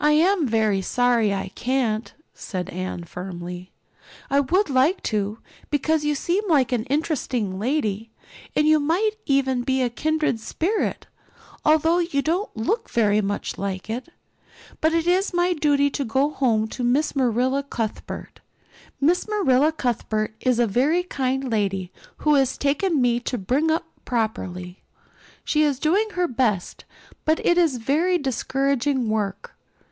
[0.00, 3.72] "I am very sorry I can't," said Anne firmly.
[4.30, 8.12] "I would like to, because you seem like an interesting lady,
[8.54, 11.08] and you might even be a kindred spirit
[11.64, 14.08] although you don't look very much like it.
[14.80, 18.38] But it is my duty to go home to Miss Marilla Cuthbert.
[19.00, 23.84] Miss Marilla Cuthbert is a very kind lady who has taken me to bring up
[24.04, 24.80] properly.
[25.44, 26.84] She is doing her best,
[27.24, 29.56] but it is very discouraging work.